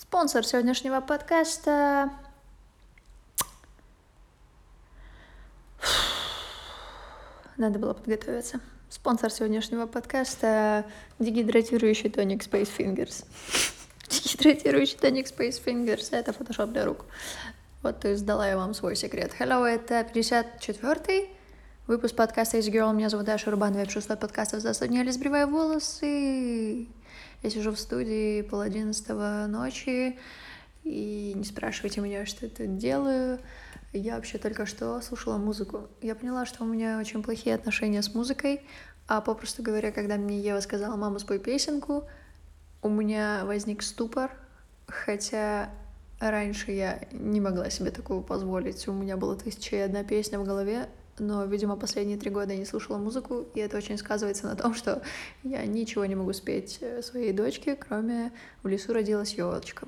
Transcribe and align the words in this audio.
Спонсор 0.00 0.46
сегодняшнего 0.46 1.02
подкаста 1.02 2.10
Надо 7.58 7.78
было 7.78 7.92
подготовиться. 7.92 8.60
Спонсор 8.88 9.30
сегодняшнего 9.30 9.84
подкаста— 9.84 10.86
дегидратирующий 11.18 12.08
тоник 12.08 12.42
Space 12.42 12.70
Fingers. 12.74 13.26
дегидратирующий 14.08 14.96
тоник 14.96 15.26
Space 15.26 15.62
Fingers— 15.62 16.08
это 16.12 16.32
фотошоп 16.32 16.70
для 16.70 16.86
рук. 16.86 17.04
Вот 17.82 18.02
и 18.06 18.14
сдала 18.14 18.48
я 18.48 18.56
вам 18.56 18.72
свой 18.72 18.96
секрет. 18.96 19.32
Hello, 19.38 19.66
это 19.66 20.00
54-й 20.00 21.28
выпуск 21.86 22.16
подкаста 22.16 22.56
Is 22.56 22.72
Girl. 22.72 22.94
Меня 22.94 23.10
зовут 23.10 23.26
Даша 23.26 23.50
Рубанова. 23.50 23.80
Я 23.80 23.86
пишу 23.86 24.00
свой 24.00 24.16
подкаст 24.16 24.52
«За 24.52 24.88
не 24.88 25.10
сбривая 25.12 25.46
волосы». 25.46 26.88
Я 27.42 27.50
сижу 27.50 27.72
в 27.72 27.78
студии 27.78 28.42
пол 28.42 28.60
одиннадцатого 28.60 29.46
ночи, 29.48 30.18
и 30.84 31.32
не 31.34 31.44
спрашивайте 31.44 32.00
меня, 32.00 32.26
что 32.26 32.46
это 32.46 32.66
делаю. 32.66 33.38
Я 33.92 34.16
вообще 34.16 34.38
только 34.38 34.66
что 34.66 35.00
слушала 35.00 35.36
музыку. 35.36 35.88
Я 36.00 36.14
поняла, 36.14 36.46
что 36.46 36.64
у 36.64 36.66
меня 36.66 36.98
очень 36.98 37.22
плохие 37.22 37.54
отношения 37.54 38.02
с 38.02 38.14
музыкой, 38.14 38.62
а 39.08 39.20
попросту 39.20 39.62
говоря, 39.62 39.90
когда 39.90 40.16
мне 40.16 40.38
Ева 40.40 40.60
сказала 40.60 40.96
«мама, 40.96 41.18
спой 41.18 41.38
песенку», 41.38 42.04
у 42.82 42.88
меня 42.88 43.42
возник 43.44 43.82
ступор, 43.82 44.30
хотя 44.86 45.70
раньше 46.18 46.72
я 46.72 47.00
не 47.12 47.40
могла 47.40 47.68
себе 47.70 47.90
такого 47.90 48.22
позволить. 48.22 48.86
У 48.88 48.92
меня 48.92 49.16
было 49.16 49.36
тысяча 49.36 49.76
и 49.76 49.80
одна 49.80 50.04
песня 50.04 50.38
в 50.38 50.44
голове, 50.44 50.88
но, 51.20 51.44
видимо, 51.44 51.76
последние 51.76 52.18
три 52.18 52.30
года 52.30 52.52
я 52.52 52.58
не 52.58 52.64
слушала 52.64 52.96
музыку, 52.96 53.46
и 53.54 53.60
это 53.60 53.76
очень 53.76 53.98
сказывается 53.98 54.46
на 54.46 54.56
том, 54.56 54.74
что 54.74 55.02
я 55.44 55.64
ничего 55.66 56.04
не 56.06 56.14
могу 56.14 56.32
спеть 56.32 56.78
э, 56.80 57.02
своей 57.02 57.32
дочке, 57.32 57.76
кроме 57.76 58.32
«В 58.62 58.68
лесу 58.68 58.92
родилась 58.92 59.34
елочка». 59.34 59.86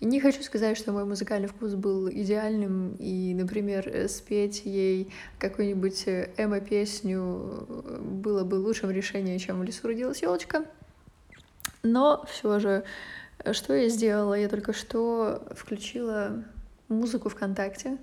И 0.00 0.06
не 0.06 0.20
хочу 0.20 0.42
сказать, 0.42 0.76
что 0.76 0.92
мой 0.92 1.04
музыкальный 1.04 1.48
вкус 1.48 1.74
был 1.74 2.10
идеальным, 2.10 2.96
и, 2.98 3.32
например, 3.32 3.88
э, 3.88 4.08
спеть 4.08 4.62
ей 4.64 5.10
какую-нибудь 5.38 6.02
э, 6.08 6.30
эмо-песню 6.36 7.66
было 8.02 8.44
бы 8.44 8.56
лучшим 8.56 8.90
решением, 8.90 9.38
чем 9.38 9.60
«В 9.60 9.62
лесу 9.62 9.86
родилась 9.86 10.20
елочка». 10.20 10.64
Но 11.82 12.24
все 12.28 12.58
же, 12.58 12.84
что 13.52 13.74
я 13.74 13.88
сделала? 13.88 14.34
Я 14.34 14.48
только 14.48 14.72
что 14.72 15.46
включила 15.54 16.42
музыку 16.88 17.28
ВКонтакте, 17.28 17.98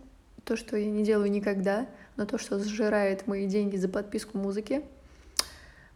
то, 0.46 0.56
что 0.56 0.78
я 0.78 0.90
не 0.90 1.04
делаю 1.04 1.32
никогда— 1.32 1.88
на 2.18 2.26
то, 2.26 2.38
что 2.38 2.60
сжирает 2.60 3.28
мои 3.28 3.48
деньги 3.48 3.78
за 3.78 3.90
подписку 3.90 4.38
музыки. 4.38 4.84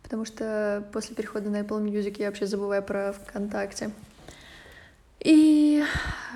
Потому 0.04 0.26
что 0.26 0.88
после 0.94 1.16
перехода 1.16 1.50
на 1.50 1.62
Apple 1.62 1.84
Music 1.84 2.16
я 2.20 2.28
вообще 2.28 2.46
забываю 2.46 2.84
про 2.84 3.14
ВКонтакте. 3.14 3.92
И 5.20 5.84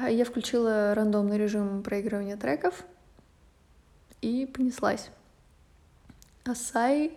я 0.07 0.25
включила 0.25 0.93
рандомный 0.95 1.37
режим 1.37 1.83
проигрывания 1.83 2.37
треков 2.37 2.83
и 4.21 4.47
понеслась. 4.47 5.09
Асай, 6.45 7.13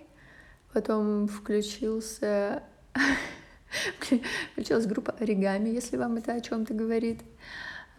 потом 0.73 1.27
включился 1.29 2.62
включилась 4.53 4.87
группа 4.87 5.15
Оригами, 5.19 5.71
если 5.71 5.97
вам 5.97 6.17
это 6.17 6.34
о 6.34 6.41
чем-то 6.41 6.75
говорит. 6.75 7.21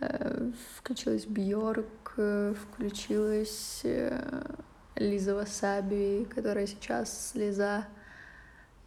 Э, 0.03 0.51
включилась 0.77 1.25
Бьорк, 1.25 2.13
э, 2.17 2.53
включилась 2.53 3.81
э, 3.83 4.43
Лиза 4.95 5.35
Васаби, 5.35 6.27
которая 6.29 6.67
сейчас 6.67 7.31
слеза. 7.31 7.87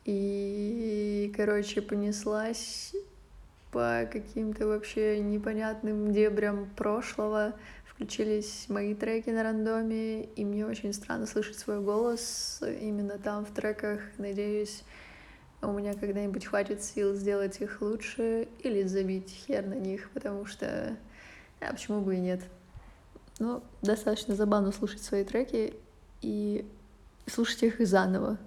И, 0.05 1.33
короче, 1.37 1.81
понеслась 1.83 2.95
по 3.73 4.09
каким-то 4.13 4.67
вообще 4.67 5.21
непонятным 5.21 6.13
дебрям 6.13 6.69
прошлого. 6.77 7.55
Включились 7.87 8.67
мои 8.69 8.95
треки 8.95 9.31
на 9.31 9.43
рандоме, 9.43 10.25
и 10.25 10.45
мне 10.45 10.67
очень 10.67 10.93
странно 10.93 11.27
слышать 11.27 11.59
свой 11.59 11.81
голос 11.81 12.63
именно 12.63 13.19
там 13.19 13.47
в 13.47 13.51
треках. 13.53 14.01
Надеюсь, 14.19 14.85
у 15.63 15.73
меня 15.73 15.95
когда-нибудь 15.95 16.45
хватит 16.45 16.83
сил 16.83 17.15
сделать 17.15 17.61
их 17.61 17.81
лучше 17.81 18.49
или 18.61 18.83
забить 18.85 19.31
хер 19.31 19.67
на 19.67 19.75
них, 19.75 20.11
потому 20.11 20.45
что... 20.45 20.97
А 21.61 21.73
почему 21.73 22.03
бы 22.03 22.17
и 22.17 22.21
нет? 22.21 22.43
Ну, 23.39 23.63
достаточно 23.83 24.35
забавно 24.35 24.73
слушать 24.73 25.03
свои 25.03 25.25
треки 25.25 25.75
и 26.21 26.67
слушать 27.27 27.63
их 27.63 27.87
заново. 27.87 28.39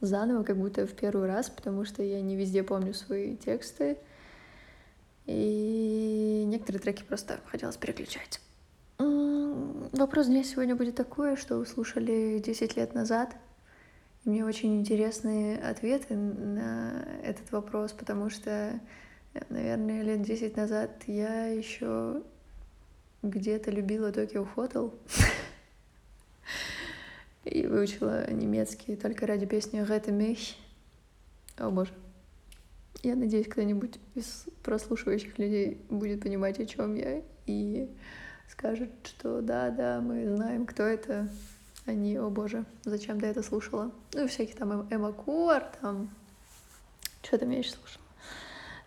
Заново, 0.00 0.42
как 0.42 0.56
будто 0.56 0.86
в 0.86 0.92
первый 0.92 1.28
раз, 1.28 1.50
потому 1.50 1.84
что 1.84 2.02
я 2.02 2.20
не 2.20 2.36
везде 2.36 2.62
помню 2.62 2.94
свои 2.94 3.36
тексты. 3.36 3.98
И 5.26 6.44
некоторые 6.46 6.80
треки 6.80 7.02
просто 7.02 7.40
хотелось 7.46 7.76
переключать. 7.76 8.40
Вопрос 8.98 10.26
дня 10.26 10.42
сегодня 10.42 10.74
будет 10.74 10.96
такой, 10.96 11.36
что 11.36 11.56
вы 11.56 11.66
слушали 11.66 12.42
10 12.44 12.76
лет 12.76 12.94
назад— 12.94 13.36
мне 14.24 14.44
очень 14.44 14.80
интересные 14.80 15.58
ответы 15.58 16.16
на 16.16 17.06
этот 17.22 17.50
вопрос, 17.52 17.92
потому 17.92 18.30
что, 18.30 18.80
наверное, 19.50 20.02
лет 20.02 20.22
10 20.22 20.56
назад 20.56 20.90
я 21.06 21.46
еще 21.46 22.22
где-то 23.22 23.70
любила 23.70 24.12
Токио 24.12 24.44
Хотел 24.44 24.94
и 27.44 27.66
выучила 27.66 28.30
немецкий 28.30 28.96
только 28.96 29.26
ради 29.26 29.46
песни 29.46 29.80
«Рете 29.80 30.10
mich». 30.10 30.56
О 31.56 31.70
боже. 31.70 31.92
Я 33.02 33.16
надеюсь, 33.16 33.48
кто-нибудь 33.48 33.98
из 34.14 34.46
прослушивающих 34.62 35.38
людей 35.38 35.78
будет 35.90 36.22
понимать, 36.22 36.58
о 36.58 36.66
чем 36.66 36.94
я, 36.94 37.22
и 37.44 37.90
скажет, 38.48 38.90
что 39.04 39.42
да, 39.42 39.70
да, 39.70 40.00
мы 40.00 40.34
знаем, 40.34 40.64
кто 40.64 40.84
это, 40.84 41.28
они, 41.86 42.16
о 42.16 42.30
боже, 42.30 42.64
зачем 42.84 43.20
ты 43.20 43.26
это 43.26 43.42
слушала? 43.42 43.92
Ну, 44.12 44.26
всякие 44.26 44.56
там 44.56 44.88
Эмакуар, 44.90 45.70
там... 45.80 46.14
Что 47.22 47.38
там 47.38 47.50
я 47.50 47.58
еще 47.58 47.70
слушала? 47.70 48.04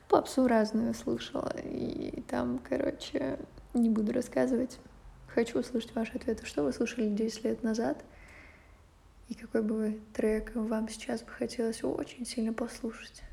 Попсу 0.09 0.47
разную 0.47 0.93
слушала. 0.93 1.51
И 1.63 2.21
там, 2.27 2.59
короче, 2.59 3.39
не 3.73 3.89
буду 3.89 4.13
рассказывать. 4.13 4.79
Хочу 5.27 5.59
услышать 5.59 5.93
ваши 5.93 6.13
ответы. 6.13 6.45
Что 6.45 6.63
вы 6.63 6.73
слушали 6.73 7.09
10 7.09 7.43
лет 7.43 7.63
назад? 7.63 8.03
И 9.27 9.33
какой 9.33 9.61
бы 9.61 9.99
трек 10.13 10.55
вам 10.55 10.87
сейчас 10.87 11.21
бы 11.21 11.29
хотелось 11.31 11.83
очень 11.83 12.25
сильно 12.25 12.53
послушать? 12.53 13.23